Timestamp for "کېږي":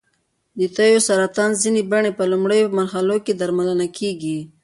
3.97-4.39